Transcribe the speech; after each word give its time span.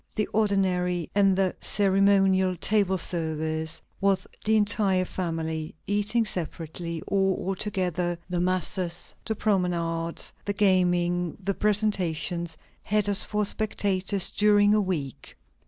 The 0.15 0.25
ordinary 0.33 1.11
and 1.13 1.35
the 1.37 1.53
ceremonial 1.59 2.55
table 2.55 2.97
service 2.97 3.79
of 4.01 4.25
the 4.43 4.55
entire 4.57 5.05
family, 5.05 5.75
eating 5.85 6.25
separately 6.25 7.03
or 7.05 7.35
all 7.37 7.53
together, 7.55 8.17
the 8.27 8.39
masses, 8.39 9.13
the 9.23 9.35
promenades, 9.35 10.33
the 10.43 10.53
gaming, 10.53 11.37
the 11.39 11.53
presentations, 11.53 12.57
had 12.83 13.07
us 13.09 13.21
for 13.21 13.45
spectators 13.45 14.31
during 14.31 14.73
a 14.73 14.81
week." 14.81 15.37